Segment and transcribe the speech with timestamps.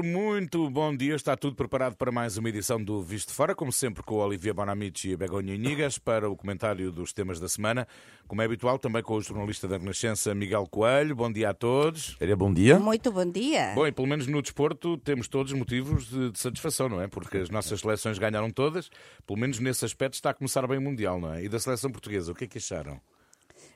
[0.00, 4.02] Muito bom dia, está tudo preparado para mais uma edição do Visto Fora, como sempre
[4.02, 7.86] com o Olivia Bonamici e a Begonha Inigas para o comentário dos temas da semana,
[8.26, 11.14] como é habitual também com o jornalista da Renascença Miguel Coelho.
[11.14, 12.16] Bom dia a todos.
[12.18, 12.78] Era bom dia.
[12.78, 13.72] Muito bom dia.
[13.74, 17.06] Bom, e pelo menos no desporto temos todos motivos de, de, satisfação, não é?
[17.06, 18.88] Porque as nossas seleções ganharam todas,
[19.26, 21.44] pelo menos nesse aspecto está a começar bem o Mundial, não é?
[21.44, 22.98] E da seleção portuguesa, o que é que acharam?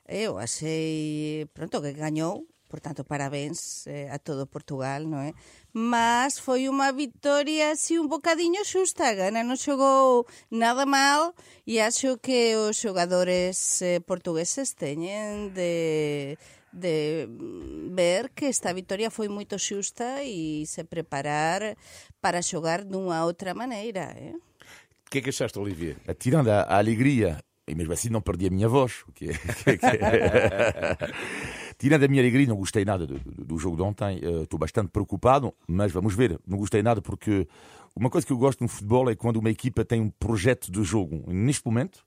[0.09, 5.33] Eu achei, pronto, que ganhou, portanto, parabéns eh, a todo Portugal, non é?
[5.73, 11.33] Mas foi unha victoria así un bocadiño xusta, Gana non xogou nada mal
[11.65, 16.37] e acho que os xogadores eh, portugueses teñen de
[16.77, 17.25] de
[17.97, 21.73] ver que esta victoria foi moito xusta e se preparar
[22.21, 24.37] para xogar dunha outra maneira, eh?
[25.07, 25.97] O que é que achaste, Olivier?
[26.21, 29.05] Tirando a, a alegria e mesmo assim não perdi a minha voz.
[29.15, 29.99] Que, que, que...
[31.79, 34.19] Tirando a minha alegria, não gostei nada do, do, do jogo de ontem.
[34.19, 36.39] Uh, estou bastante preocupado, mas vamos ver.
[36.47, 37.47] Não gostei nada porque
[37.95, 40.83] uma coisa que eu gosto no futebol é quando uma equipa tem um projeto de
[40.83, 41.25] jogo.
[41.27, 42.05] Neste momento,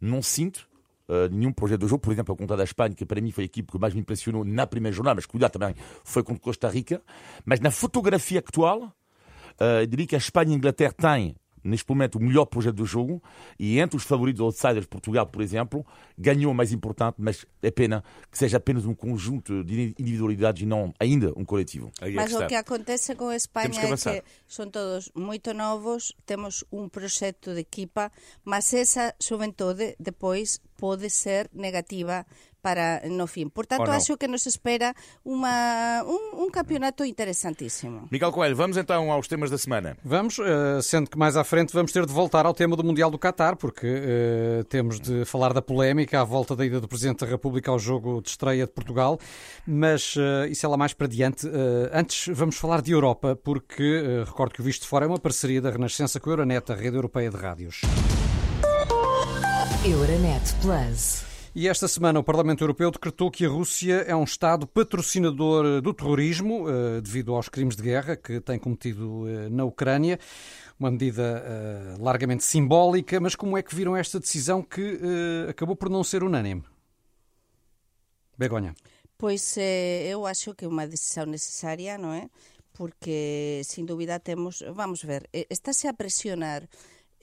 [0.00, 0.68] não sinto
[1.06, 3.44] Uh, nenhum projeto de jogo, por exemplo, a conta da Espanha, que para mim foi
[3.44, 6.66] a equipe que mais me impressionou na primeira jornada, mas cuidado também foi contra Costa
[6.70, 7.02] Rica.
[7.44, 11.88] Mas na fotografia atual, uh, eu diria que a Espanha e a Inglaterra têm neste
[11.88, 13.22] momento, o melhor projeto do jogo.
[13.58, 15.84] E entre os favoritos outsiders, Portugal, por exemplo,
[16.16, 20.66] ganhou o mais importante, mas é pena que seja apenas um conjunto de individualidades e
[20.66, 21.90] não ainda um coletivo.
[22.00, 26.14] É mas o que acontece com a Espanha que é que são todos muito novos,
[26.26, 28.12] temos um projeto de equipa,
[28.44, 32.26] mas essa juventude depois pode ser negativa
[32.64, 33.50] para no fin.
[33.50, 38.08] Por tanto, acho que nos espera uma, um, um, campeonato interessantíssimo.
[38.10, 39.98] Miguel Coelho, vamos então aos temas da semana.
[40.02, 43.10] Vamos, uh, sendo que mais à frente vamos ter de voltar ao tema do Mundial
[43.10, 47.20] do Qatar, porque uh, temos de falar da polémica à volta da ida do Presidente
[47.20, 49.20] da República ao jogo de estreia de Portugal,
[49.66, 51.46] mas uh, isso é lá mais para diante.
[51.92, 55.70] antes vamos falar de Europa, porque recordo que o Visto Fora é uma parceria da
[55.70, 57.82] Renascença com a Euronet, a rede europeia de rádios.
[59.84, 61.33] Euronet Plus.
[61.56, 65.94] E esta semana o Parlamento Europeu decretou que a Rússia é um Estado patrocinador do
[65.94, 70.18] terrorismo eh, devido aos crimes de guerra que tem cometido eh, na Ucrânia.
[70.80, 74.98] Uma medida eh, largamente simbólica, mas como é que viram esta decisão que
[75.48, 76.64] acabou por não ser unânime?
[78.36, 78.74] Begonha.
[79.16, 79.56] Pois
[80.10, 82.28] eu acho que é uma decisão necessária, não é?
[82.72, 84.60] Porque, sem dúvida, temos.
[84.72, 86.68] Vamos ver, está-se a pressionar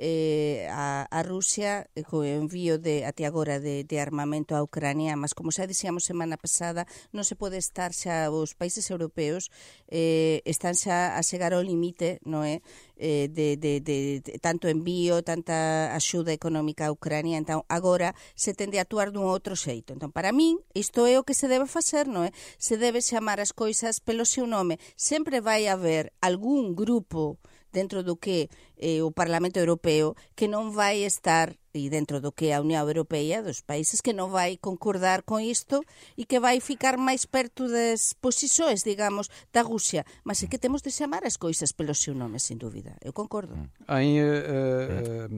[0.02, 5.14] eh, a, a Rusia eh, co envío de até agora de, de armamento a Ucrania,
[5.14, 9.54] mas como xa dixíamos semana pasada, non se pode estar xa os países europeos
[9.94, 12.66] eh, están xa a chegar ao limite, non é?
[13.02, 18.54] eh, de, de, de, de tanto envío, tanta axuda económica a Ucrania, entón agora se
[18.54, 19.98] tende a actuar dun outro xeito.
[19.98, 22.32] Entón, para min, isto é o que se debe facer, non é?
[22.58, 24.78] Se debe chamar as coisas pelo seu nome.
[24.98, 31.04] Sempre vai haber algún grupo dentro do que eh, o Parlamento Europeo que non vai
[31.08, 35.24] estar e dentro do que é a Unión Europea, dos países que non vai concordar
[35.24, 35.84] con isto
[36.20, 40.04] e que vai ficar máis perto das posições, digamos, da Rússia.
[40.24, 42.96] Mas é que temos de chamar as coisas pelo seu nome, sem dúvida.
[43.02, 43.56] Eu concordo.
[43.88, 45.30] Em, uh, uh,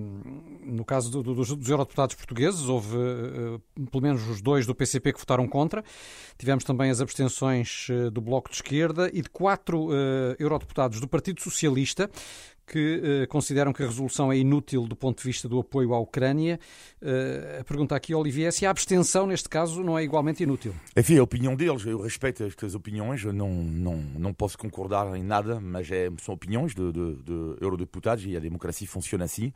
[0.66, 3.61] no caso do, do, dos, dos eurodeputados portugueses, houve uh,
[3.91, 5.83] pelo menos os dois do PCP que votaram contra.
[6.38, 9.89] Tivemos também as abstenções do Bloco de Esquerda e de quatro
[10.39, 12.09] eurodeputados do Partido Socialista
[12.66, 16.00] que uh, consideram que a resolução é inútil do ponto de vista do apoio à
[16.00, 16.59] Ucrânia.
[17.01, 20.74] Uh, a pergunta aqui, Olivier, é se a abstenção, neste caso, não é igualmente inútil.
[20.96, 25.24] Enfim, a opinião deles, eu respeito estas opiniões, eu não, não, não posso concordar em
[25.24, 29.47] nada, mas é, são opiniões de, de, de eurodeputados e a democracia funciona assim.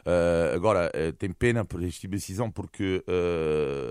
[0.00, 3.02] Uh, agora, tem pena por esta tipo decisão porque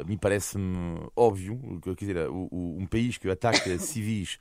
[0.05, 4.39] me parece-me óbvio, quer dizer, um país que ataca civis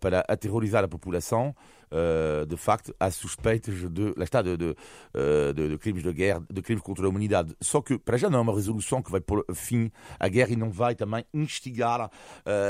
[0.00, 1.54] para aterrorizar a população,
[1.94, 6.12] uh, de facto, há suspeitas de, lá está, de, de, uh, de, de, crimes de
[6.12, 7.54] guerra, de crimes contra a humanidade.
[7.60, 10.56] Só que, para já, não é uma resolução que vai pôr fim à guerra e
[10.56, 12.10] não vai também instigar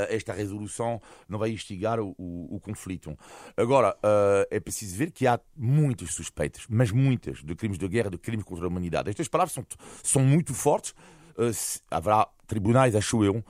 [0.09, 3.17] esta resolução, não vai instigar o, o, o conflito.
[3.57, 3.95] Agora,
[4.49, 8.45] é preciso ver que há muitas suspeitas, mas muitas, de crimes de guerra, de crimes
[8.45, 9.09] contra a humanidade.
[9.09, 9.65] Estas palavras são,
[10.03, 10.93] são muito fortes.
[11.89, 13.43] Haverá tribunais, acho eu,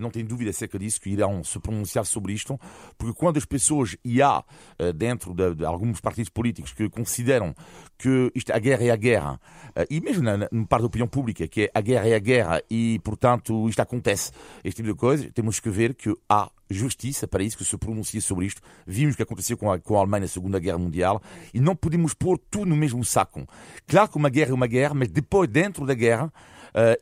[0.00, 2.58] não tenho dúvida acerca disso, que irão se pronunciar sobre isto,
[2.98, 7.54] porque quando as pessoas, e há uh, dentro de, de, alguns partidos políticos que consideram
[7.96, 11.06] que isto, a guerra é a guerra, uh, e mesmo na, na parte da opinião
[11.06, 14.32] pública, que é a guerra é a guerra, e portanto isto acontece,
[14.64, 18.20] este tipo de coisa, temos que ver que há justiça para isso, que se pronuncia
[18.20, 18.62] sobre isto.
[18.86, 21.20] Vimos o que aconteceu com a, com a Alemanha na Segunda Guerra Mundial
[21.52, 23.44] e não podemos pôr tudo no mesmo saco.
[23.88, 26.32] Claro que uma guerra é uma guerra, mas depois, dentro da guerra,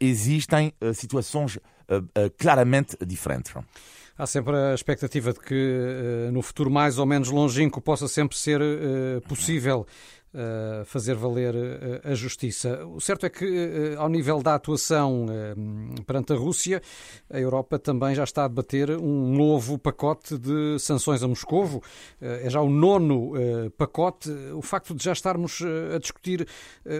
[0.00, 1.60] existem situações uh,
[1.96, 3.52] uh, claramente diferentes.
[4.16, 8.60] Há sempre a expectativa de que no futuro mais ou menos longínquo possa sempre ser
[9.28, 9.86] possível
[10.38, 12.86] Uh, fazer valer uh, a justiça.
[12.86, 15.26] O certo é que, uh, ao nível da atuação
[16.06, 16.80] perante a Rússia,
[17.28, 21.82] a Europa também já está a debater um novo pacote de sanções a Moscovo.
[22.20, 23.32] É já o nono
[23.76, 24.30] pacote.
[24.54, 25.60] O facto de já estarmos
[25.92, 26.46] a discutir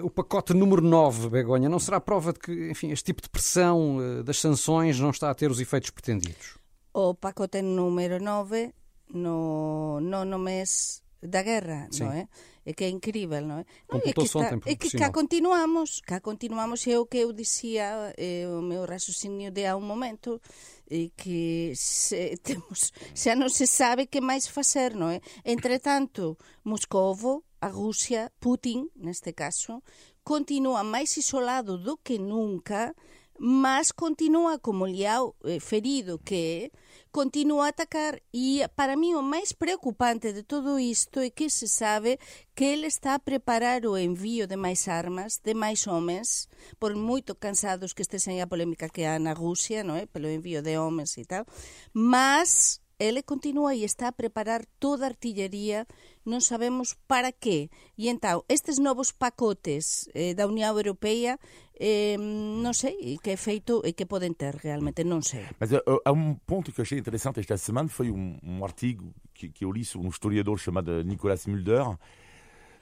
[0.02, 3.98] o pacote número 9, Begonha, não será prova de que enfim, este tipo de pressão
[4.24, 6.58] das sanções não está a ter os efeitos pretendidos?
[6.92, 8.74] O pacote número 9
[9.14, 12.04] no nono mês da guerra, Sim.
[12.04, 12.28] non é?
[12.68, 13.66] É que é incrível, non é?
[13.88, 18.12] Non, é que, está, é que cá continuamos, cá continuamos, é o que eu dicía,
[18.12, 20.36] é o meu raciocinio de há un momento,
[20.84, 25.24] e que se, temos, xa non se sabe que máis facer, non é?
[25.48, 29.80] Entretanto, Moscovo, a Rusia, Putin, neste caso,
[30.20, 32.92] continúa máis isolado do que nunca,
[33.38, 36.78] mas continúa como liao eh, ferido que é,
[37.10, 41.68] continua a atacar e para mí o máis preocupante de todo isto é que se
[41.68, 42.18] sabe
[42.54, 47.38] que ele está a preparar o envío de máis armas, de máis homens, por moito
[47.38, 50.10] cansados que estesen a polémica que há na Rusia, non é?
[50.10, 51.46] pelo envío de homens e tal,
[51.94, 55.86] mas ele continua e está a preparar toda a artillería,
[56.26, 57.70] non sabemos para que.
[57.94, 61.38] E entón, estes novos pacotes eh, da Unión Europea,
[61.78, 65.46] eh, non sei que efeito e que poden ter realmente, non sei.
[65.62, 69.48] Mas uh, há um ponto que achei interessante esta semana, foi um, um artigo que,
[69.54, 71.94] que eu li sobre um historiador chamado Nicolas Mulder,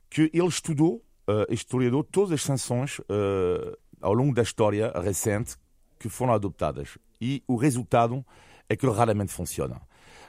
[0.08, 5.56] que ele estudou, uh, historiador, todas as sanções uh, ao longo da história recente
[5.98, 6.96] que foram adoptadas.
[7.20, 8.24] E o resultado
[8.69, 9.80] é que raramente funciona.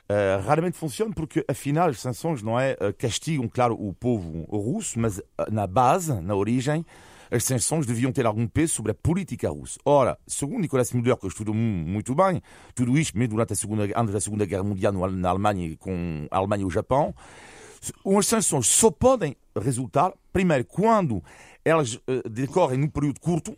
[0.10, 5.22] Uh, raramente funciona porque, afinal, as sanções não é castigam, claro, o povo russo, mas
[5.52, 6.86] na base, na origem,
[7.30, 9.78] as sanções deviam ter algum peso sobre a política russa.
[9.84, 12.42] Ora, segundo Nicolas Mulder, que eu estudo muito bem,
[12.74, 16.38] tudo isto mesmo durante a segunda, antes da Segunda Guerra Mundial na Alemanha, com a
[16.38, 17.14] Alemanha e o Japão,
[18.18, 21.22] as sanções só podem resultar, primeiro, quando
[21.66, 22.00] elas
[22.32, 23.58] decorrem num período curto,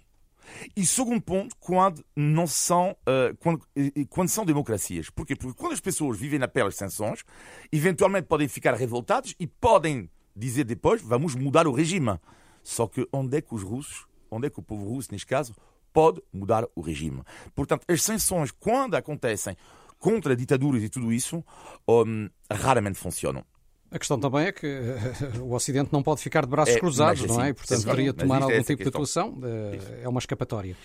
[0.75, 3.61] e segundo ponto, quando não são, uh, quando,
[4.09, 5.09] quando são democracias.
[5.09, 5.35] Porquê?
[5.35, 7.23] Porque quando as pessoas vivem na pele das sanções,
[7.71, 12.19] eventualmente podem ficar revoltados e podem dizer depois, vamos mudar o regime.
[12.63, 15.55] Só que onde é que os russos, onde é que o povo russo, neste caso,
[15.91, 17.23] pode mudar o regime?
[17.55, 19.55] Portanto, as sanções, quando acontecem
[19.97, 21.43] contra ditaduras e tudo isso,
[21.87, 23.43] um, raramente funcionam.
[23.91, 27.25] A questão também é que uh, o Ocidente não pode ficar de braços é, cruzados,
[27.25, 27.49] não é?
[27.49, 29.31] E, portanto, deveria tomar algum é tipo de atuação.
[29.39, 30.75] Uh, é uma escapatória.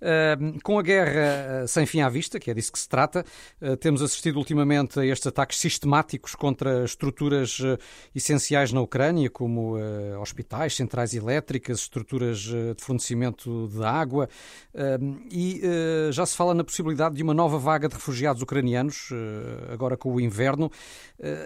[0.00, 3.24] Uh, com a guerra sem fim à vista, que é disso que se trata,
[3.80, 7.58] temos assistido ultimamente a estes ataques sistemáticos contra estruturas
[8.14, 9.76] essenciais na Ucrânia, como
[10.20, 14.28] hospitais, centrais elétricas, estruturas de fornecimento de água,
[15.30, 15.62] e
[16.10, 19.10] já se fala na possibilidade de uma nova vaga de refugiados ucranianos,
[19.72, 20.70] agora com o inverno,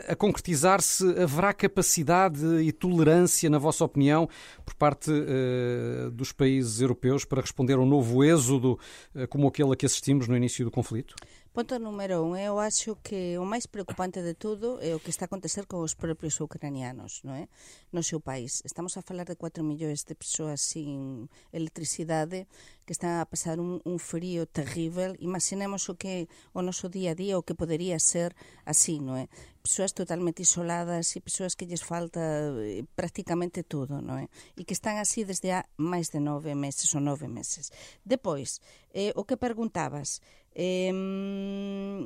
[0.08, 4.28] a concretizar-se haverá capacidade e tolerância, na vossa opinião,
[4.64, 8.78] por parte uh, dos países europeus para responder a um novo êxodo
[9.14, 11.14] uh, como aquele a que assistimos no início do conflito?
[11.58, 15.26] Ponto número un, eu acho que o máis preocupante de todo é o que está
[15.26, 17.50] a acontecer con os propios ucranianos, non é?
[17.90, 18.62] No seu país.
[18.62, 22.46] Estamos a falar de 4 millóns de persoas sin electricidade
[22.86, 25.18] que están a pasar un, un frío terrível.
[25.18, 29.26] Imaginemos o que o noso día a día, o que podería ser así, non é?
[29.68, 34.32] persoas totalmente isoladas e persoas que lles falta eh, prácticamente todo, non é?
[34.56, 37.68] E que están así desde há máis de nove meses ou nove meses.
[38.00, 38.64] Depois,
[38.96, 40.24] eh, o que preguntabas,
[40.58, 42.02] eh,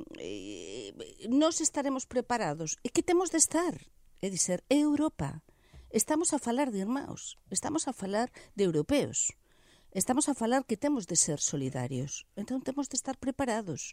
[1.32, 3.72] nos estaremos preparados e que temos de estar
[4.20, 5.40] é dizer Europa
[5.88, 9.32] estamos a falar de irmãos estamos a falar de europeos
[9.92, 13.92] Estamos a falar que temos de ser solidarios, entón temos de estar preparados.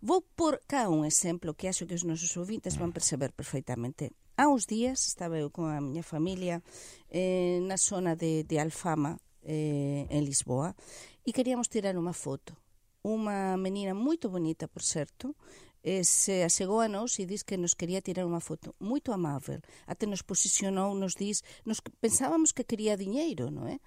[0.00, 4.16] Vou por cá un exemplo que acho que os nosos ouvintes van perceber perfeitamente.
[4.40, 6.64] Há uns días estaba eu con a miña familia
[7.12, 10.72] eh, na zona de, de Alfama, eh, en Lisboa,
[11.20, 12.56] e queríamos tirar unha foto.
[13.06, 15.38] Unha menina moito bonita, por certo,
[15.86, 19.62] eh, se asegou a nos e diz que nos quería tirar unha foto moito amável.
[19.86, 23.78] Até nos posicionou, nos diz, nos pensábamos que quería diñeiro, non é?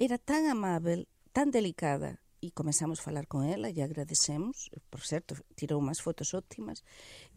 [0.00, 1.04] Era tan amável,
[1.36, 6.32] tan delicada, e comenzamos a falar con ela e agradecemos, por certo, tirou unhas fotos
[6.32, 6.80] óptimas,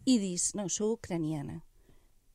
[0.08, 1.60] e diz, non, sou ucraniana,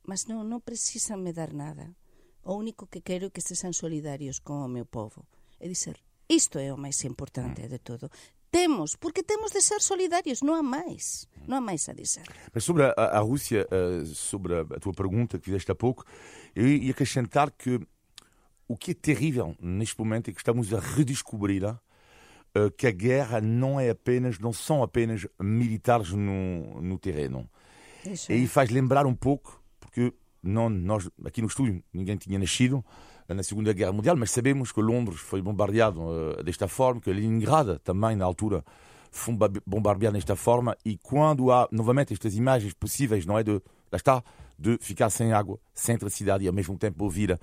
[0.05, 1.97] mas non, non precisan me dar nada.
[2.45, 5.25] O único que quero é que estesen solidarios con o meu povo.
[5.57, 5.97] É dizer,
[6.29, 8.09] isto é o máis importante de todo
[8.55, 11.27] temos, porque temos de ser solidários, não há mais.
[11.45, 12.23] Não há mais a dizer.
[12.53, 16.05] Mas sobre a, a Rússia, uh, sobre a, tua pergunta que fizeste há pouco,
[16.55, 17.81] eu ia acrescentar que
[18.65, 23.41] o que é terrível neste momento é que estamos a redescobrir uh, que a guerra
[23.41, 27.49] não é apenas, não são apenas militares no, no terreno.
[28.05, 28.31] Isso.
[28.31, 32.85] E faz lembrar um pouco, porque não, nós aqui no estúdio ninguém tinha nascido
[33.27, 37.79] na Segunda Guerra Mundial, mas sabemos que Londres foi bombardeado uh, desta forma, que Leningrad
[37.83, 38.63] também na altura
[39.11, 39.33] foi
[39.65, 43.53] bombardeado desta forma, e quando há novamente estas imagens possíveis, não é de,
[43.91, 44.23] lá está,
[44.59, 47.39] de ficar sem água, sem eletricidade e ao mesmo tempo ouvir uh,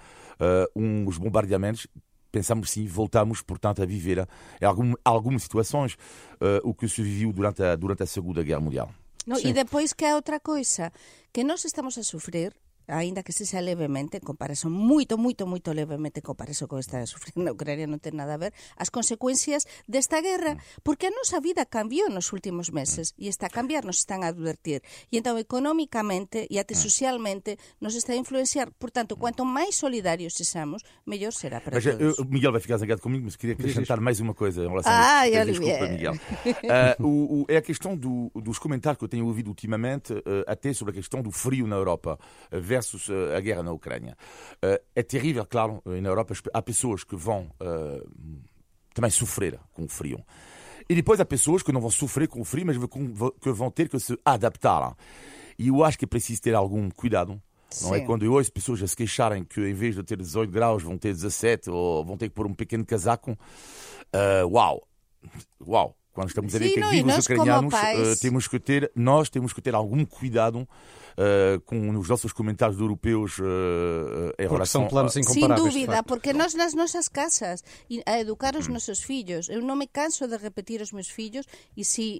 [0.76, 1.86] uns bombardeamentos,
[2.30, 4.26] pensamos sim, voltamos, portanto, a viver em
[4.60, 8.60] eh, algum, algumas situações uh, o que se viveu durante a, durante a Segunda Guerra
[8.60, 8.90] Mundial.
[9.26, 10.92] No, e depois que há outra coisa,
[11.32, 12.54] que nós estamos a sofrer
[12.88, 17.02] aínda que se xa levemente, en comparación, moito, moito, moito levemente en comparación con esta
[17.06, 21.38] sufrindo na Ucrania non ten nada a ver, as consecuencias desta guerra, porque a nosa
[21.38, 24.82] vida cambiou nos últimos meses e está a cambiar, nos están a advertir.
[25.10, 28.72] E entón, económicamente e até socialmente nos está a influenciar.
[28.76, 32.18] Portanto, quanto máis solidarios sexamos, mellor será para mas, todos.
[32.18, 35.22] Eu, Miguel vai ficar zangado comigo, mas queria acrescentar mais uma coisa em relação ah,
[35.22, 36.14] a Desculpa, Miguel.
[36.14, 40.22] uh, o, o, é a questão do, dos comentários que eu tenho ouvido ultimamente, uh,
[40.46, 42.18] até sobre a questão do frio na Europa.
[42.50, 44.16] Uh, versus eh, a guerra na Ucrânia.
[44.60, 48.04] Eh, é terrível, claro, na Europa há pessoas que vão eh,
[48.92, 50.22] também sofrer com o frio.
[50.88, 52.76] E depois há pessoas que não vão sofrer com o frio, mas
[53.40, 54.96] que vão ter que se adaptar.
[55.58, 57.40] E eu acho que é preciso ter algum cuidado.
[57.80, 60.50] Não é quando eu ouço pessoas a se queixarem que em vez de ter 18
[60.50, 63.30] graus vão ter 17 ou vão ter que pôr um pequeno casaco.
[63.32, 64.86] Uh, uau!
[65.66, 65.96] Uau!
[66.12, 69.62] Quando estamos a ver que vivem os ucranianos, uh, temos que ter, nós temos que
[69.62, 75.16] ter algum cuidado uh, com os nossos comentários europeus uh, em porque relação são planos
[75.16, 75.72] incomparáveis.
[75.72, 77.64] Sem dúvida, porque nós nas nossas casas
[78.04, 78.72] a educar os hum.
[78.72, 82.18] nossos filhos, eu não me canso de repetir aos meus filhos e se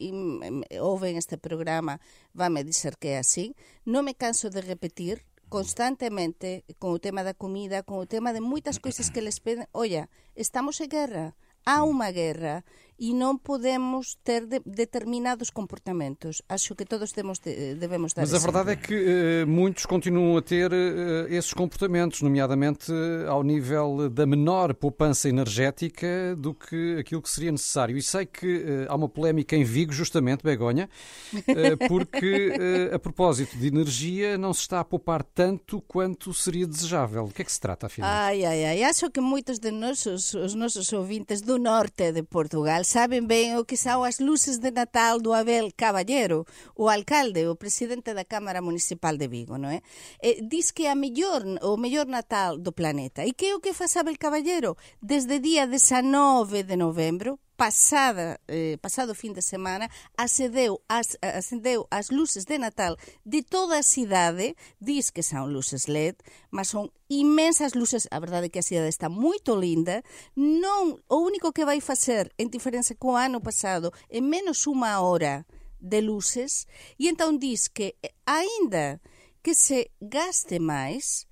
[0.80, 2.00] ouvem este programa
[2.34, 7.34] vão-me dizer que é assim, não me canso de repetir constantemente com o tema da
[7.34, 9.66] comida, com o tema de muitas coisas que eles pedem.
[9.74, 11.34] Olha, estamos em guerra,
[11.66, 12.64] há uma guerra
[13.02, 16.38] e non podemos ter de, determinados comportamentos.
[16.46, 20.36] Acho que todos temos de, devemos dar Mas a verdade é que uh, muitos continuam
[20.36, 22.92] a ter uh, esses comportamentos, nomeadamente
[23.26, 27.96] ao nível da menor poupança energética do que aquilo que seria necessário.
[27.96, 30.88] E sei que há uma polémica em Vigo, justamente, Begonha,
[31.88, 32.52] porque
[32.94, 37.26] a propósito de energia não se está a poupar tanto quanto seria desejável.
[37.26, 38.08] Do que é que se trata, afinal?
[38.08, 38.82] Ai, ai, ai.
[38.84, 43.64] Acho que muitos de nossos, os nossos ouvintes do norte de Portugal saben ben o
[43.64, 46.44] que são as luces de Natal do Abel Caballero,
[46.76, 49.80] o alcalde, o presidente da Cámara Municipal de Vigo, non é?
[50.20, 53.24] E, diz que é a mellor, o mellor Natal do planeta.
[53.24, 54.76] E que é o que faz Abel Caballero?
[55.00, 59.88] Desde día 19 de novembro, pasada, eh, pasado fin de semana
[60.18, 65.86] acedeu as, acendeu as luces de Natal de toda a cidade, diz que son luces
[65.86, 66.18] LED,
[66.50, 70.02] mas son imensas luces, a verdade é que a cidade está moito linda,
[70.34, 75.46] non o único que vai facer en diferenza co ano pasado é menos unha hora
[75.78, 76.66] de luces,
[76.98, 77.94] e entón diz que
[78.26, 78.98] aínda
[79.38, 81.30] que se gaste máis,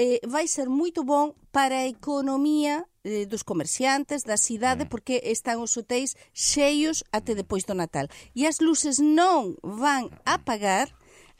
[0.00, 4.88] eh, vai ser moito bom para a economía eh, dos comerciantes da cidade mm.
[4.88, 8.08] porque están os hotéis cheios até depois do Natal.
[8.32, 10.88] E as luces non van a pagar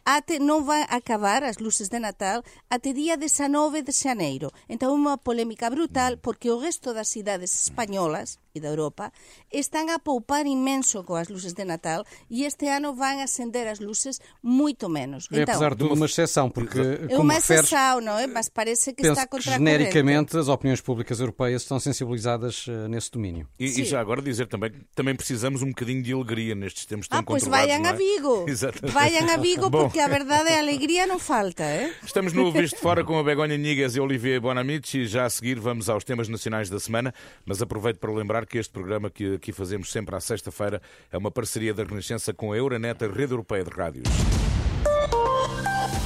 [0.05, 4.49] até non vai acabar as luces de Natal até día 19 de xaneiro.
[4.69, 9.13] Entón, unha polémica brutal porque o resto das cidades españolas e da Europa
[9.51, 14.19] están a poupar inmenso coas luces de Natal e este ano van acender as luces
[14.43, 15.29] moito menos.
[15.31, 18.27] É então, apesar de uma exceção, porque é uma exceção, não é?
[18.27, 23.11] Mas parece que está contra que, genericamente as opiniões públicas europeias estão sensibilizadas uh, nesse
[23.11, 23.47] domínio.
[23.59, 27.07] E, e, já agora dizer também que também precisamos um bocadinho de alegria nestes tempos
[27.07, 27.89] tão ah, pois vayam é?
[27.91, 28.47] a Vigo.
[28.91, 31.93] Vayam a Vigo porque a verdade é a alegria não falta, é?
[32.05, 35.59] Estamos no Visto Fora com a Begonha Nigas e Olivier Bonamici e já a seguir
[35.59, 37.13] vamos aos temas nacionais da semana,
[37.45, 40.81] mas aproveito para lembrar lembrar que este programa que aqui fazemos sempre à sexta-feira
[41.11, 44.09] é uma parceria da Renascença com a Euronet, a rede europeia de rádios.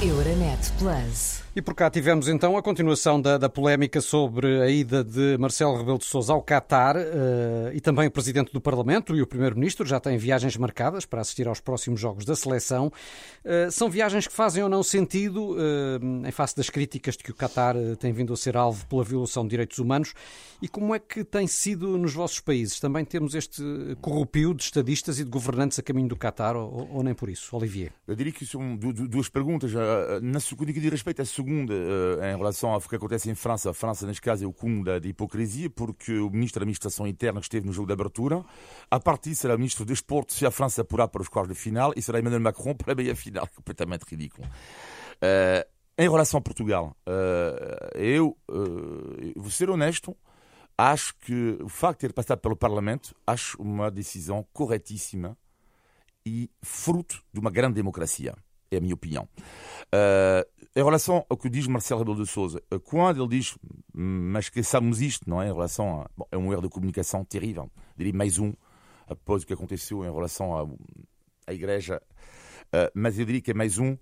[0.01, 1.44] Euronet Plus.
[1.57, 5.77] E por cá tivemos então a continuação da, da polémica sobre a ida de Marcelo
[5.77, 9.85] Rebelo de Sousa ao Qatar uh, e também o Presidente do Parlamento e o Primeiro-Ministro
[9.85, 12.91] já têm viagens marcadas para assistir aos próximos jogos da seleção.
[13.45, 17.31] Uh, são viagens que fazem ou não sentido uh, em face das críticas de que
[17.31, 20.13] o Qatar tem vindo a ser alvo pela violação de direitos humanos
[20.61, 22.81] e como é que tem sido nos vossos países?
[22.81, 23.63] Também temos este
[24.01, 27.55] corrupio de estadistas e de governantes a caminho do Qatar ou, ou nem por isso?
[27.55, 27.93] Olivier?
[28.05, 29.71] Eu diria que são duas perguntas.
[29.71, 33.69] Na, no que diz respeito à segunda, eh, em relação ao que acontece em França,
[33.69, 37.39] a França, neste caso, é o cúmulo da, hipocrisia, porque o ministro da Administração Interna
[37.39, 38.43] que esteve no jogo de abertura,
[38.89, 41.61] a partir será o ministro do Esporte se a França apurar para os quartos de
[41.61, 43.47] final e será Emmanuel Macron para a meia final.
[43.55, 44.47] Completamente ridículo.
[44.47, 50.17] Uh, em relação a Portugal, uh, eu uh, vou ser honesto,
[50.77, 55.37] acho que o facto de ter passado pelo Parlamento, acho uma decisão corretíssima
[56.25, 58.35] e fruto de uma grande democracia.
[58.71, 59.27] É a minha opinião.
[59.93, 63.57] Uh, em relação ao que diz Marcelo Rebelo de Souza, quando ele diz,
[63.93, 65.47] mas esqueçamos isto, não é?
[65.47, 66.09] Em relação a.
[66.17, 67.71] Bom, é um erro de comunicação terrível.
[67.95, 68.53] Diria mais um,
[69.07, 70.53] após o que aconteceu em relação
[71.47, 72.01] à, Igreja.
[72.65, 73.97] Uh, mas eu diria que é mais um.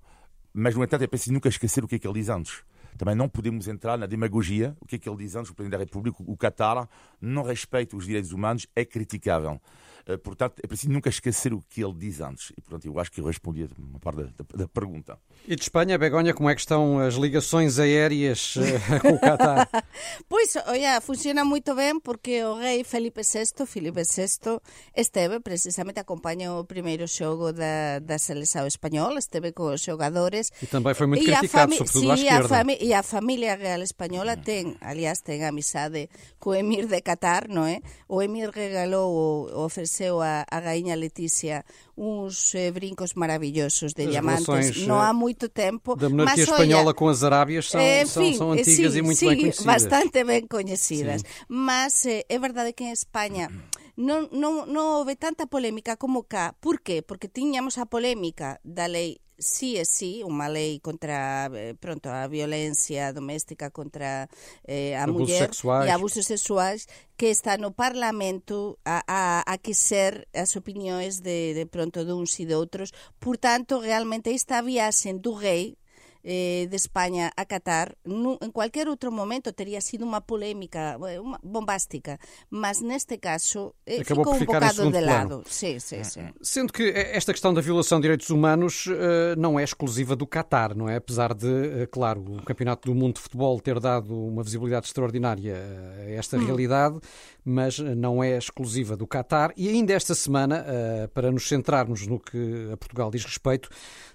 [0.51, 2.63] Mas, no entanto, é preciso nunca esquecer o que é que ele diz antes.
[2.97, 4.75] Também não podemos entrar na demagogia.
[4.79, 5.51] O que é que ele diz antes?
[5.51, 6.87] O Presidente da República, o Qatar,
[7.19, 9.59] não respeita os direitos humanos, é criticável.
[10.05, 12.51] Eh, portanto, é preciso nunca esquecer o que ele diz antes.
[12.57, 15.17] E, portanto, eu acho que eu respondi a uma parte da, da, da, pergunta.
[15.47, 18.61] E de Espanha, Begonha, como é que estão as ligações aéreas uh,
[19.01, 19.69] com o Qatar?
[20.27, 24.59] pois, olha, funciona muito bem porque o rei Felipe VI, Felipe VI,
[24.95, 30.51] esteve, precisamente acompanhou o primeiro jogo da, da seleção espanhola, esteve com os jogadores.
[30.61, 32.57] E também foi muito criticado, sobretudo sim, à esquerda.
[32.57, 37.47] A e a família real espanhola tem, aliás, tem amizade com o emir de Qatar,
[37.47, 37.79] não é?
[38.09, 41.63] O emir regalou, ofereceu ofereceu a, a Rainha Letícia
[41.95, 45.95] uns eh, brincos maravilhosos de as diamantes não há eh, muito tempo.
[45.95, 49.01] Da monarquia mas, espanhola olha, com as Arábias são, enfim, são, são antigas sim, e
[49.01, 49.65] muito sim, bem conhecidas.
[49.65, 51.21] bastante bem conhecidas.
[51.21, 51.27] Sim.
[51.47, 53.49] Mas eh, é verdade que em Espanha
[53.95, 56.57] non, non, non houve tanta polémica como cá.
[56.57, 57.05] Por qué?
[57.05, 62.27] Porque tiñamos a polémica da lei sí é sí unha lei contra eh, pronto a
[62.27, 64.29] violencia doméstica contra
[64.65, 65.85] eh, a abusos muller sexuais.
[65.85, 66.81] e abusos sexuais
[67.17, 72.37] que está no Parlamento a, a, a que ser as opinións de, de pronto duns
[72.41, 72.91] e de outros.
[73.19, 75.77] Por tanto, realmente esta viaxe do rei
[76.23, 81.19] eh, de España a Qatar, no, en cualquier outro momento teria sido unha polémica eh,
[81.19, 85.43] uma, bombástica, mas neste caso eh, Acabou ficou un bocado de lado.
[85.45, 86.23] Sí, sí, sí.
[86.41, 90.75] Sendo que esta questão da violação de direitos humanos uh, não é exclusiva do Qatar,
[90.75, 90.95] não é?
[90.95, 95.55] Apesar de, uh, claro, o Campeonato do Mundo de Futebol ter dado uma visibilidade extraordinária
[95.99, 96.45] a esta hum.
[96.45, 96.99] realidade,
[97.45, 99.53] mas não é exclusiva do Qatar.
[99.57, 103.69] E ainda esta semana, uh, para nos centrarmos no que a Portugal diz respeito,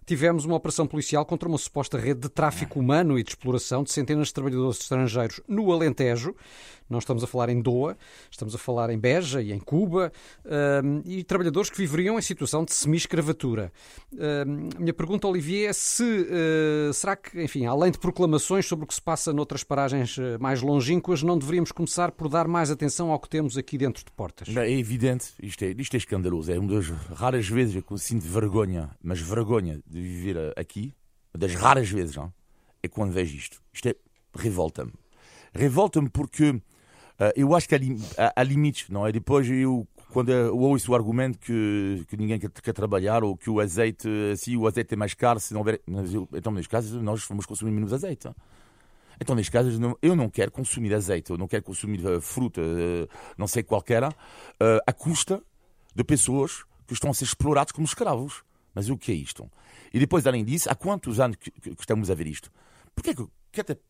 [0.06, 3.92] tivemos uma operação policial contra uma suposta rede de tráfico humano e de exploração de
[3.92, 6.34] centenas de trabalhadores estrangeiros no Alentejo.
[6.88, 7.98] Não estamos a falar em Doha,
[8.30, 10.10] estamos a falar em Beja e em Cuba,
[10.82, 13.70] um, e trabalhadores que viveriam em situação de semi-escravatura.
[14.18, 16.26] A minha pergunta, Olivier, é se
[16.94, 21.22] será que, enfim, além de proclamações sobre o que se passa noutras paragens mais longínquas,
[21.22, 24.48] não deveríamos começar por dar mais atenção ao que temos aqui dentro de portas?
[24.56, 26.52] É evidente, isto é, isto é escandaloso.
[26.52, 30.94] É uma das raras vezes que eu sinto vergonha, mas vergonha de viver aqui,
[31.36, 32.32] das raras vezes, não?
[32.82, 33.60] é quando vejo isto.
[33.72, 33.94] Isto é,
[34.34, 34.92] revolta-me.
[35.52, 36.60] Revolta-me porque
[37.20, 37.78] Uh, eu acho que há,
[38.16, 39.10] há, há, limites, não é?
[39.10, 43.50] Depois eu, quando eu ouço o argumento que, que ninguém quer, quer, trabalhar ou que
[43.50, 45.80] o azeite, assim, o azeite é mais caro, se não houver.
[45.84, 48.28] Mas eu, então, neste caso, nós vamos consumir menos azeite.
[49.20, 53.08] Então, neste caso, eu não quero consumir azeite, eu não quero consumir uh, fruta, uh,
[53.36, 54.14] não sei qualquer, uh,
[54.86, 55.42] à custa
[55.94, 58.42] de pessoas que estão a ser explorados como escravos.
[58.74, 59.50] Mas o que é isto?
[59.92, 62.50] E depois, além disso, há quantos anos que, estamos a ver isto?
[62.94, 63.26] Porquê que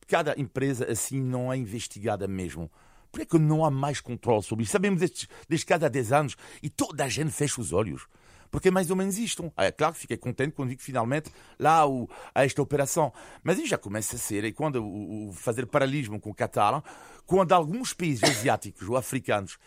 [0.07, 2.71] cada, empresa assim não é investigada mesmo?
[3.13, 4.73] Por que não há mais controle sobre isso?
[4.73, 8.07] Sabemos desde, desde cada 10 anos e toda a gente fecha os olhos.
[8.51, 9.53] Porque é mais ou menos isto.
[9.57, 13.13] É claro que fiquei contente quando vi que finalmente lá o, há esta operação.
[13.43, 16.83] Mas já começa a ser, e quando o, o fazer paralelismo com o Qatar,
[17.27, 19.59] quando alguns países asiáticos ou africanos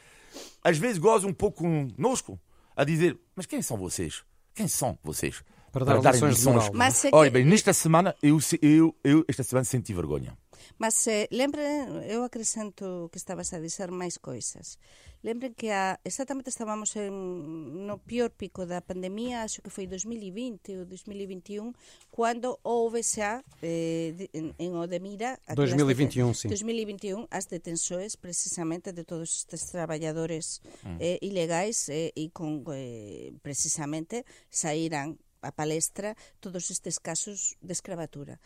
[0.63, 2.39] às vezes gozam um pouco conosco
[2.75, 4.23] a dizer: Mas quem são vocês?
[4.53, 5.43] Quem são vocês?
[5.71, 6.35] Para dar, para dar lições.
[6.35, 6.69] lições.
[6.73, 7.15] Mas é que...
[7.15, 10.37] Olha bem, nesta semana eu, eu, eu esta semana senti vergonha.
[10.81, 14.81] Mas eh, lembren, eu acrescento que estabas a dizer máis coisas.
[15.21, 20.81] Lembren que a, exactamente estábamos en, no pior pico da pandemia, acho que foi 2020
[20.81, 21.77] ou 2021,
[22.09, 25.37] cando houve xa eh, en, en Odemira...
[25.53, 26.49] 2021, sim.
[26.49, 30.97] 2021, as detensoes precisamente de todos estes traballadores mm.
[30.97, 38.41] eh, ilegais eh, e con eh, precisamente saíran a palestra todos estes casos de escravatura.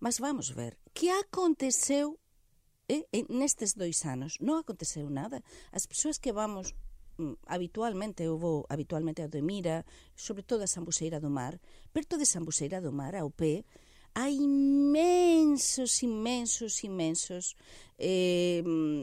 [0.00, 2.18] Mas vamos ver, que aconteceu
[2.88, 4.38] eh, nestes dois anos?
[4.38, 5.42] Non aconteceu nada.
[5.74, 6.72] As persoas que vamos
[7.18, 9.82] mm, habitualmente, eu vou habitualmente a Demira,
[10.14, 11.58] sobre todo a Sambuseira do Mar,
[11.90, 13.66] perto de Sambuseira do Mar, ao pé,
[14.14, 17.54] hai inmensos, inmensos, inmensos
[17.98, 18.62] eh,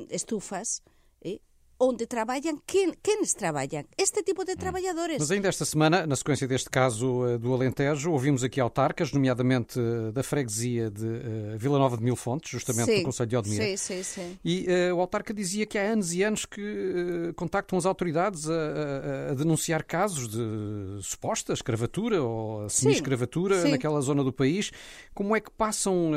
[0.10, 0.81] estufas
[1.21, 1.43] eh,
[1.80, 3.84] onde trabalham, quem, quenes trabalham?
[3.98, 4.56] Este tipo de hum.
[4.56, 5.18] trabalhadores.
[5.20, 9.80] Mas ainda esta semana, na sequência deste caso uh, do Alentejo, ouvimos aqui autarcas, nomeadamente
[9.80, 13.38] uh, da freguesia de uh, Vila Nova de Mil Fontes, justamente sim, do Conselho de
[13.38, 13.64] Odmira.
[13.66, 14.40] Sim, sim, sim.
[14.44, 19.32] E o autarca dizia que há anos e anos que contactam as autoridades a, a,
[19.32, 24.72] a, denunciar casos de suposta escravatura ou semi-escravatura naquela zona do país.
[25.14, 26.12] Como é que passam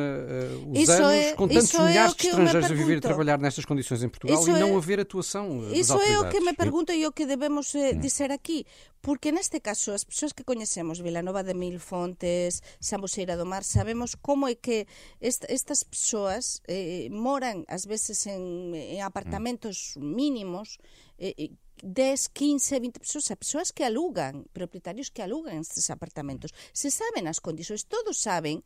[0.70, 3.38] os isso anos é, com tantos é milhares é de estrangeiros a viver e trabalhar
[3.38, 4.76] nestas condições em Portugal isso e não é...
[4.76, 5.72] haver atuação non?
[5.72, 8.00] Eh, Iso é o que me pergunto e o que debemos eh, mm.
[8.04, 8.68] dizer aquí,
[9.00, 14.12] porque neste caso as persoas que coñecemos Vilanova de Mil Fontes, Sambuseira do Mar, sabemos
[14.20, 14.84] como é que
[15.24, 20.04] est estas persoas eh, moran ás veces en, en apartamentos mm.
[20.04, 20.76] mínimos
[21.16, 26.52] eh, 10, 15, 20 persoas, persoas que alugan, propietarios que alugan estes apartamentos.
[26.52, 26.56] Mm.
[26.76, 28.60] Se saben as condições, todos saben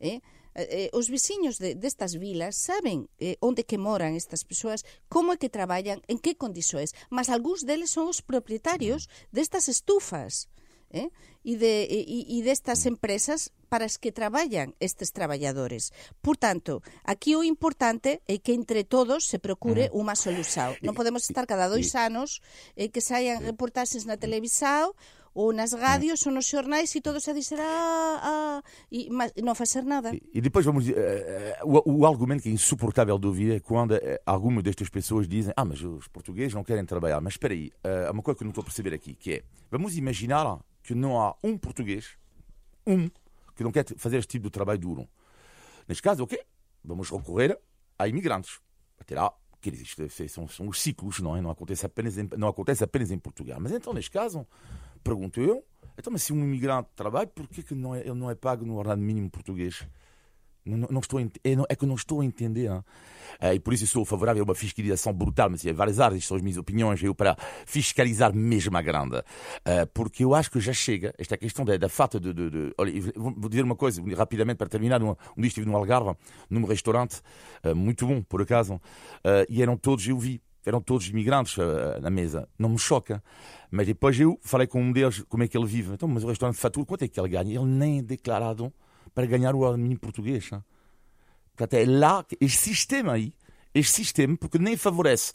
[0.00, 0.22] eh,
[0.58, 5.30] Eh, eh, os veciños de, destas vilas saben eh, onde que moran estas persoas, como
[5.30, 10.50] é que traballan, en que condições, mas algúns deles son os propietarios destas estufas.
[10.90, 11.12] Eh?
[11.44, 15.92] e, de, e, e destas empresas para as que traballan estes traballadores.
[16.20, 19.96] Por tanto, aquí o importante é que entre todos se procure mm.
[19.96, 20.76] unha solución.
[20.84, 22.44] Non eh, podemos eh, estar cada dois anos
[22.76, 24.92] eh, que saian reportaxes na televisao
[25.34, 29.54] ou nas rádios ou nos xornais e todos a dizer ah, ah, e mas não
[29.54, 30.14] fazer nada.
[30.14, 30.92] E, e depois vamos uh,
[31.64, 35.52] o, o, argumento que é insuportável de ouvir é quando uh, algumas destas pessoas dizem
[35.56, 37.20] ah, mas os portugueses não querem trabalhar.
[37.20, 37.70] Mas espera aí,
[38.06, 40.94] há uma coisa que eu não estou a perceber aqui, que é, vamos imaginar que
[40.94, 42.16] não há um português,
[42.86, 43.08] um,
[43.54, 45.08] que não quer fazer este tipo de trabalho duro.
[45.86, 46.38] Neste caso, ok,
[46.84, 47.58] vamos recorrer
[47.98, 48.60] a imigrantes.
[49.00, 51.40] Até lá, que isto são, são os ciclos, não é?
[51.40, 53.58] Não acontece, apenas em, não acontece apenas em Portugal.
[53.60, 54.46] Mas então, neste caso,
[55.02, 55.64] Pergunto eu.
[55.98, 58.76] Então, mas se um imigrante trabalha, por que, não é, ele não é pago no
[58.76, 59.86] ordenado mínimo português?
[60.64, 61.26] Não, não estou é,
[61.68, 62.70] é, que não estou a entender.
[63.40, 66.24] É, e por isso eu sou favorável a uma fiscalização brutal, mas há várias áreas,
[66.24, 69.22] são as minhas opiniões, eu para fiscalizar mesmo a grande.
[69.64, 72.74] É, porque eu acho que já chega, esta questão da, da falta de, de, de,
[72.76, 75.02] Olha, vou dizer uma coisa rapidamente para terminar.
[75.02, 76.16] Um, um dia estive no Algarve,
[76.50, 77.20] num restaurante,
[77.62, 78.80] é, muito bom, por acaso,
[79.24, 82.48] é, e eram todos, eu vi, eram todos imigrantes uh, na mesa.
[82.58, 83.22] Não me choca.
[83.70, 85.94] Mas depois eu falei com um deles como é que ele vive.
[85.94, 87.54] Então, mas o restaurante fatura, quanto é que ele ganha?
[87.54, 88.72] Ele nem é declarado
[89.14, 90.50] para ganhar o mínimo português.
[90.52, 90.62] Hein?
[91.56, 93.32] Portanto, é lá, este sistema aí,
[93.74, 95.32] este sistema, porque nem favorece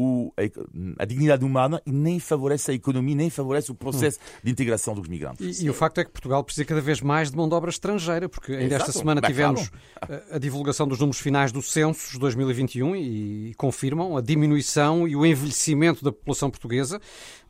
[0.00, 4.40] o, a, a, dignidade humana e nem favorece a economia, nem favorece o processo hum.
[4.44, 5.60] de integração dos migrantes.
[5.60, 7.68] E, e, o facto é que Portugal precisa cada vez mais de mão de obra
[7.68, 8.90] estrangeira, porque ainda Exato.
[8.90, 10.22] esta semana Bem, tivemos claro.
[10.30, 15.08] a, a, divulgação dos números finais do censo de 2021 e, e, confirmam a diminuição
[15.08, 16.98] e o envelhecimento da população portuguesa,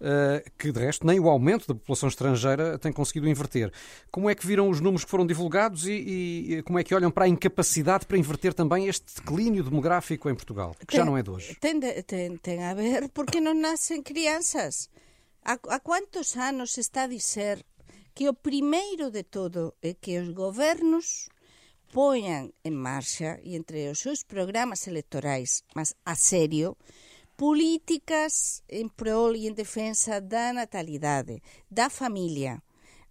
[0.00, 3.70] uh, que de resto nem o aumento da população estrangeira tem conseguido inverter.
[4.10, 7.10] Como é que viram os números que foram divulgados e, e como é que olham
[7.10, 11.14] para a incapacidade para inverter também este declínio demográfico em Portugal, que tem, já não
[11.14, 11.54] é de hoje?
[11.60, 14.88] Tem, tem, ten a ver porque non nacen crianzas.
[15.42, 17.66] A, a cuántos anos está a dizer
[18.14, 21.30] que o primeiro de todo é que os gobernos
[21.94, 26.76] poñan en marcha e entre os seus programas electorais, mas a serio,
[27.38, 32.60] políticas en prol e en defensa da natalidade, da familia,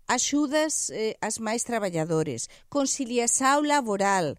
[0.08, 2.52] axudas eh, ás máis traballadores,
[3.63, 4.36] laboral,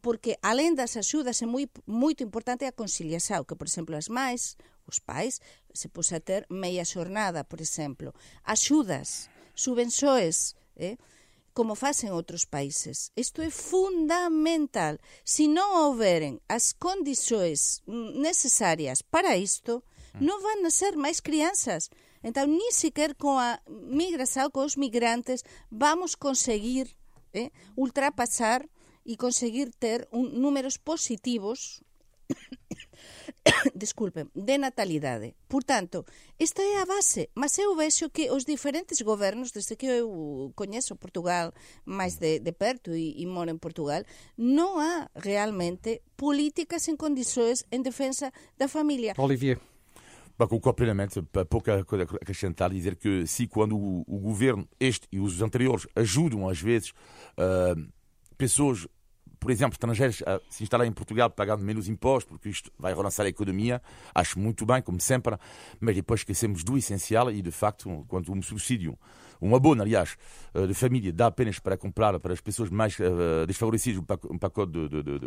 [0.00, 4.56] porque alén das axudas é moi, moito importante a conciliação, que, por exemplo, as máis,
[4.88, 5.44] os pais,
[5.76, 8.16] se posa ter meia xornada, por exemplo.
[8.44, 10.96] Axudas, subvenções, eh?
[11.54, 13.12] como facen outros países.
[13.14, 14.98] Isto é fundamental.
[15.22, 19.84] Se non houveren as condições necesarias para isto,
[20.18, 21.92] non van a ser máis crianças.
[22.24, 26.90] Então, ni sequer com a migração, com os migrantes, vamos conseguir
[27.36, 28.66] eh, ultrapassar
[29.04, 31.84] e conseguir ter un, números positivos
[33.74, 35.34] disculpen, de natalidade.
[35.48, 36.04] Por tanto,
[36.38, 40.96] esta é a base, mas eu vexo que os diferentes gobernos, desde que eu coñezo
[40.96, 41.52] Portugal
[41.84, 44.04] máis de, de perto e, e moro en Portugal,
[44.38, 49.14] non há realmente políticas en condições en defensa da familia.
[49.18, 49.60] Olivier.
[50.36, 51.22] Bah, concordo plenamente.
[51.46, 55.86] Pouca coisa a acrescentar, dizer que se quando o, o, governo, este e os anteriores,
[55.94, 56.90] ajudam às vezes
[57.38, 57.78] uh,
[58.44, 58.86] pessoas
[59.44, 63.26] por exemplo, estrangeiros a se instalar em Portugal pagando menos impostos, porque isto vai relançar
[63.26, 63.82] a economia,
[64.14, 65.36] acho muito bem, como sempre,
[65.78, 68.98] mas depois esquecemos do essencial e, de facto, quando um subsídio,
[69.42, 70.16] um abono, aliás,
[70.54, 74.72] eh, de família dá apenas para comprar para as pessoas mais uh, desfavorecidas um pacote
[74.72, 75.18] de, de, de,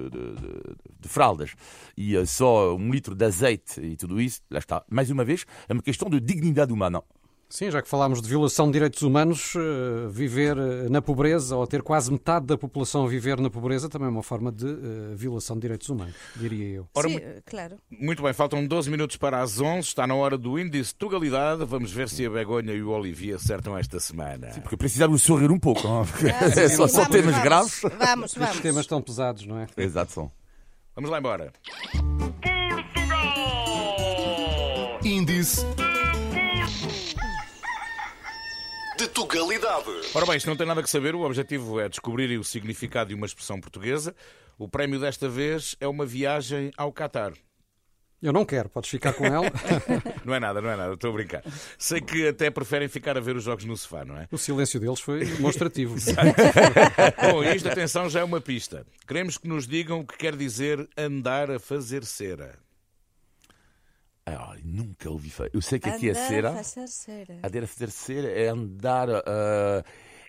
[0.99, 1.53] de, fraldas
[1.95, 4.83] e só um litro de azeite e tudo isso, lá está.
[4.89, 7.03] Mais uma vez, é uma questão de dignidade humana.
[7.49, 11.65] Sim, já que falámos de violação de direitos humanos, uh, viver uh, na pobreza ou
[11.65, 15.15] ter quase metade da população a viver na pobreza também é uma forma de uh,
[15.15, 16.89] violação de direitos humanos, diria eu.
[16.93, 17.77] Ora, Sim, claro.
[17.89, 21.63] Muito bem, faltam 12 minutos para as 11, está na hora do índice Tugalidade.
[21.63, 24.51] Vamos ver se a Begonha e o Olivier acertam esta semana.
[24.51, 26.01] Sim, porque precisamos sorrir um pouco, não?
[26.01, 26.05] Ah,
[26.59, 27.81] é só, só temas vamos, graves.
[27.81, 28.55] Vamos, vamos.
[28.55, 29.67] Os temas estão pesados, não é?
[29.77, 30.31] Exato, são.
[30.93, 31.53] Vamos lá embora.
[35.01, 35.65] Índice
[38.97, 39.91] de Tugalidade.
[40.15, 43.13] Ora bem, isto não tem nada que saber, o objetivo é descobrir o significado de
[43.13, 44.15] uma expressão portuguesa.
[44.57, 47.33] O prémio desta vez é uma viagem ao Catar.
[48.19, 49.45] Eu não quero, podes ficar com ela.
[50.25, 51.43] não é nada, não é nada, estou a brincar.
[51.77, 54.27] Sei que até preferem ficar a ver os jogos no sofá, não é?
[54.31, 55.95] O silêncio deles foi demonstrativo.
[57.31, 58.83] Bom, isto, atenção, já é uma pista.
[59.07, 62.57] Queremos que nos digam o que quer dizer andar a fazer cera.
[64.35, 65.49] Ah, nunca ouvi falar.
[65.53, 66.49] Eu sei que aqui é cera.
[66.49, 67.39] Andar a fazer cera.
[67.43, 69.09] Andar a fazer cera é andar.
[69.09, 69.83] Uh,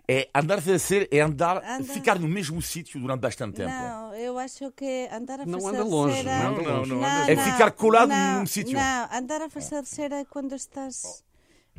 [0.06, 3.70] é andar a fazer cera é andar, andar, ficar no mesmo sítio durante bastante tempo.
[3.70, 6.44] Não, eu acho que andar a fazer não anda longe, cera.
[6.44, 8.74] Não, não, não, não, É ficar colado num sítio.
[8.74, 11.24] Não, andar a fazer cera é quando estás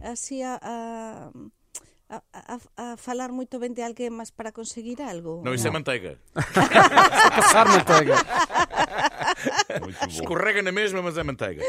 [0.01, 1.31] assim a, a
[2.09, 5.41] a, a, a, falar muito bem de alguém, mas para conseguir algo.
[5.45, 5.69] Não, isso não.
[5.69, 6.19] é manteiga.
[6.33, 8.15] Passar manteiga.
[10.07, 11.63] Escorrega na mesma, mas é manteiga.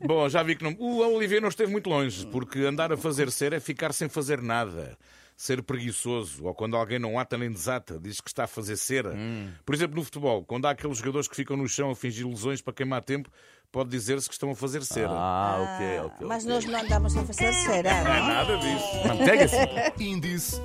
[0.00, 0.76] Bom, já vi que não...
[0.78, 4.42] o Olivier não esteve muito longe, porque andar a fazer ser é ficar sem fazer
[4.42, 4.96] nada
[5.38, 9.14] ser preguiçoso, ou quando alguém não ata nem desata, diz que está a fazer cera.
[9.14, 9.52] Hum.
[9.64, 12.60] Por exemplo, no futebol, quando há aqueles jogadores que ficam no chão a fingir lesões
[12.60, 13.30] para queimar tempo,
[13.70, 15.12] pode dizer-se que estão a fazer cera.
[15.12, 16.26] Ah, ok, ok.
[16.26, 16.54] Mas okay.
[16.54, 18.04] nós não andamos a fazer cera, não?
[18.04, 19.08] Não é nada disso.
[19.08, 19.56] Manteiga-se.
[20.02, 20.60] Índice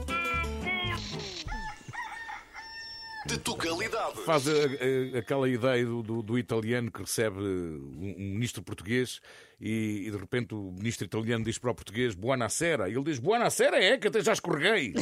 [3.25, 4.21] de Tugalidade.
[4.25, 9.21] Faz a, a, aquela ideia do, do, do, italiano que recebe um, um ministro português
[9.63, 12.89] e, e, de repente o ministro italiano diz para o português Buonasera.
[12.89, 14.93] E ele diz Buonasera é que até já escorreguei.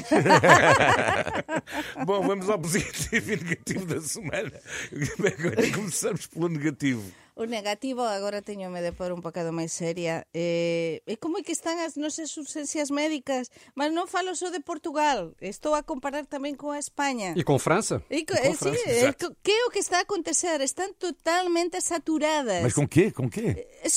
[2.05, 4.61] Bom, vamos ao positivo e negativo da semana.
[5.73, 7.11] Começamos pelo negativo.
[7.33, 11.55] O negativo, agora teño-me de pôr un bocado máis seria, eh, é como é que
[11.55, 16.59] están as nosas urgencias médicas, mas non falo só de Portugal, estou a comparar tamén
[16.59, 17.31] con a España.
[17.33, 18.03] E con França?
[18.11, 18.83] E co, e con eh, França.
[18.83, 20.59] Sí, eh, que é o que está a acontecer?
[20.59, 22.67] Están totalmente saturadas.
[22.67, 23.15] Mas con que?
[23.15, 23.63] Con que?
[23.63, 23.89] Eh,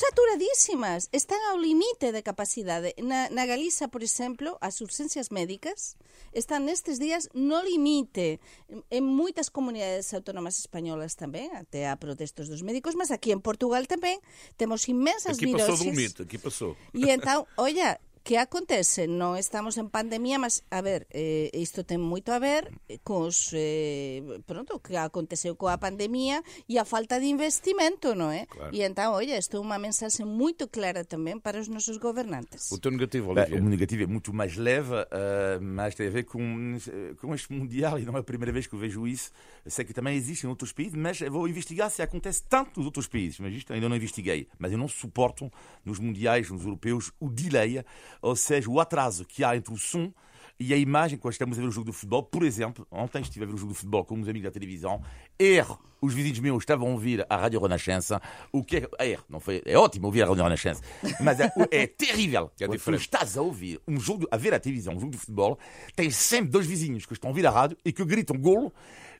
[0.54, 2.94] moitísimas, están ao limite de capacidade.
[3.02, 5.98] Na, na Galiza, por exemplo, as urxencias médicas
[6.30, 8.38] están nestes días no limite.
[8.86, 13.90] En moitas comunidades autónomas españolas tamén, até a protestos dos médicos, mas aquí en Portugal
[13.90, 14.22] tamén
[14.54, 15.74] temos inmensas aquí viroses.
[15.74, 16.72] Aquí pasou do mito, aquí pasou.
[16.94, 19.04] E entón, olla, que acontece?
[19.04, 22.72] Non estamos en pandemia, mas, a ver, eh, isto ten moito a ver
[23.04, 28.48] cos, eh, pronto, que aconteceu coa pandemia e a falta de investimento, non é?
[28.48, 28.72] Claro.
[28.72, 32.72] E entón, olha, isto é unha mensaxe moito clara tamén para os nosos gobernantes.
[32.72, 33.60] O teu negativo, Olivia?
[33.60, 36.80] o meu negativo é muito mais leve, uh, mas tem a ver com,
[37.20, 39.28] com este Mundial, e não é a primeira vez que eu vejo isso.
[39.68, 43.04] Sei que também existe em outros países, mas vou investigar se acontece tanto nos outros
[43.04, 43.37] países.
[43.37, 44.48] Mas isto ainda não investiguei.
[44.56, 45.52] Mas eu não suporto
[45.84, 47.84] nos Mundiais, nos europeus, o delay
[48.24, 50.12] ou seja, o atraso que há entre o som
[50.58, 52.22] e a imagem quando estamos a ver o jogo de futebol.
[52.22, 55.02] Por exemplo, ontem estive a ver o jogo de futebol com uns amigos da televisão.
[55.38, 55.78] Erro!
[56.00, 58.20] Os vizinhos meus estavam a ouvir a Rádio Renascença.
[58.52, 58.88] O que é.
[58.98, 59.62] é erro, não foi.
[59.64, 60.82] É ótimo ouvir a Rádio Renascença.
[61.20, 62.50] Mas é, é terrível.
[62.60, 65.18] É quando tu estás a ouvir um jogo, a ver a televisão, um jogo de
[65.18, 65.58] futebol,
[65.94, 68.72] tens sempre dois vizinhos que estão a ouvir a rádio e que gritam golo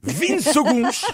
[0.05, 1.05] 20 segundos.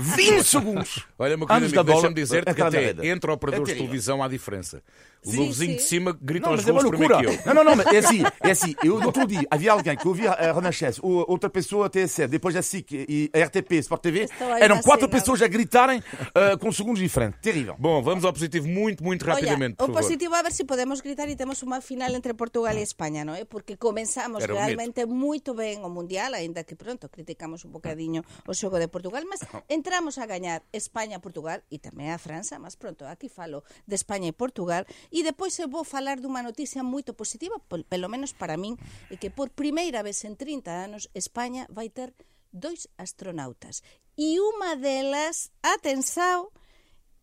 [0.00, 1.06] 20 segundos.
[1.18, 4.82] Olha, meu querido amigo, deixa-me dizer-te que até entre operadores de televisão há diferença.
[5.24, 5.76] O sim, meu vizinho sim.
[5.76, 7.38] de cima grita aos gols é primeiro que eu.
[7.46, 8.74] Não, não, não, mas é assim, é assim.
[8.84, 12.54] Eu, no outro dia, havia alguém que ouvia a Renascença, outra pessoa a TSF, depois
[12.54, 14.28] a SIC e a RTP, Sport TV,
[14.60, 17.40] eram quatro pessoas a gritarem uh, com segundos diferentes.
[17.40, 17.74] Terrível.
[17.78, 21.28] Bom, vamos ao positivo muito, muito rapidamente, Olha, O positivo, a ver se podemos gritar
[21.28, 23.44] e temos uma final entre Portugal e Espanha, não é?
[23.44, 28.07] Porque começamos realmente muito bem o Mundial, ainda que pronto, criticamos un bocadinho
[28.48, 32.80] o xogo de Portugal, mas entramos a gañar España, Portugal e tamén a França, máis
[32.80, 37.12] pronto aquí falo de España e Portugal, e depois eu vou falar dunha noticia moito
[37.12, 38.80] positiva, pelo menos para min,
[39.12, 42.16] e que por primeira vez en 30 anos España vai ter
[42.54, 43.84] dois astronautas.
[44.16, 46.50] E unha delas, atensao,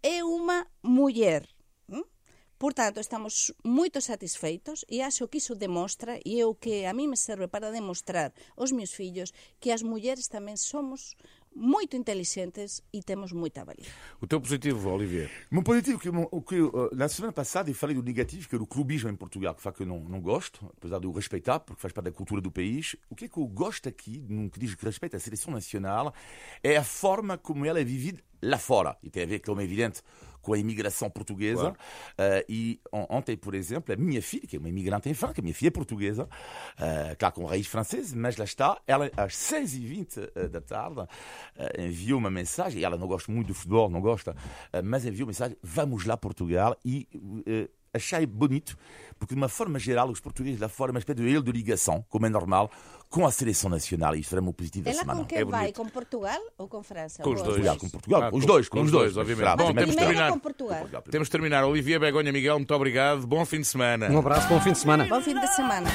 [0.06, 1.55] é unha muller.
[2.58, 7.08] Portanto, estamos moito satisfeitos e acho que iso demostra, e é o que a mí
[7.08, 11.16] me serve para demostrar aos meus fillos, que as mulleres tamén somos
[11.56, 13.88] muito inteligentes e temos muita valia.
[14.20, 15.32] O teu positivo, Olivier?
[15.50, 16.56] O meu positivo, que, o que
[16.96, 19.76] na semana passada eu falei do negativo, que é o clubismo em Portugal, que faz
[19.76, 22.52] que eu não, não gosto, apesar de o respeitar, porque faz parte da cultura do
[22.52, 22.96] país.
[23.10, 26.14] O que é que eu gosto aqui, no que diz respeito à seleção nacional,
[26.62, 28.98] é a forma como ela é vivida lá fora.
[29.02, 30.02] E tem a ver, como é evidente,
[30.46, 31.72] com a imigração portuguesa.
[31.72, 31.76] Claro.
[32.14, 35.34] Uh, e on, ontem, por exemplo, a minha filha, que é uma imigrante em França,
[35.40, 39.34] a minha filha é portuguesa, uh, claro, com raiz francesa, mas lá está, ela às
[39.34, 41.08] 6h20 da tarde uh,
[41.82, 44.36] enviou uma mensagem, e ela não gosta muito do futebol, não gosta,
[44.84, 47.08] mas enviou uma mensagem, vamos lá Portugal, e
[47.96, 48.78] achei bonito,
[49.18, 52.06] porque de uma forma geral, os portugueses lá fora, uma espécie de ele de ligação,
[52.10, 52.70] como é normal,
[53.10, 54.16] com a seleção nacional.
[54.16, 55.20] E isto era muito positivo da Ela semana.
[55.22, 55.72] com quem É vai?
[55.72, 57.24] Com Portugal ou com França?
[57.24, 57.48] Com os dois.
[57.56, 59.58] Portugal, com Portugal, Ah, com os dois, com com os dois, dois, obviamente.
[59.58, 60.32] Bom, temos de Primeiro terminar.
[60.32, 60.88] com Portugal.
[61.10, 61.64] Temos de terminar.
[61.66, 63.26] Olivia Begonha Miguel, muito obrigado.
[63.26, 64.10] Bom fim de semana.
[64.12, 65.06] Um abraço, bom fim de semana.
[65.06, 65.90] Bom fim de semana.